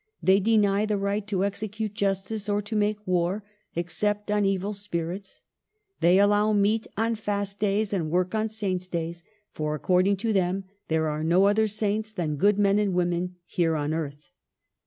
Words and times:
They 0.23 0.39
deny 0.39 0.87
the 0.87 0.97
right 0.97 1.27
to 1.27 1.45
execute 1.45 1.93
justice 1.93 2.49
or 2.49 2.59
to 2.63 2.75
make 2.75 3.05
war, 3.05 3.43
except 3.75 4.31
on 4.31 4.45
evil 4.45 4.73
spirits. 4.73 5.43
They 5.99 6.17
allow 6.17 6.53
meat 6.53 6.87
on 6.97 7.13
fast 7.13 7.59
days 7.59 7.93
and 7.93 8.09
work 8.09 8.33
on 8.33 8.49
Saints' 8.49 8.87
days; 8.87 9.21
for, 9.51 9.75
according 9.75 10.17
to 10.17 10.33
them, 10.33 10.63
there 10.87 11.07
are 11.07 11.23
no 11.23 11.45
other 11.45 11.67
Saints 11.67 12.13
than 12.13 12.37
good 12.37 12.57
men 12.57 12.79
and 12.79 12.95
women, 12.95 13.35
here 13.45 13.75
on 13.75 13.93
earth. 13.93 14.31